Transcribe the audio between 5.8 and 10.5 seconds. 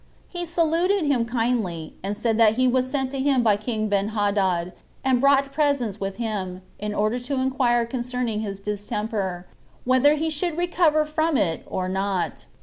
with him, in order to inquire concerning his distemper, whether he